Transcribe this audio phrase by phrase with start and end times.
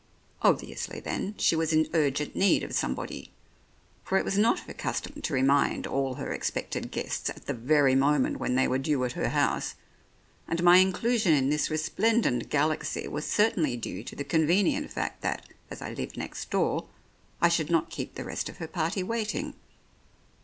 [0.41, 3.31] Obviously, then, she was in urgent need of some 85 The Oriolists body,
[4.03, 7.93] for it was not her custom to "remind" all her expected guests at the very
[7.93, 9.75] moment when they were due at her house,
[10.47, 15.45] and my inclusion in this resplendent galaxy was certainly due to the convenient fact that,
[15.69, 16.87] as I lived next door,
[17.39, 19.53] I should not keep the rest of her party waiting.